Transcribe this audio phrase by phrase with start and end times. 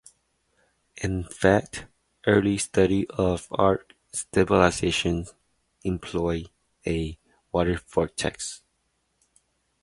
[0.97, 1.85] In fact,
[2.25, 5.27] early studies of arc stabilization
[5.83, 6.49] employed
[6.87, 7.19] a
[7.51, 8.63] water-vortex.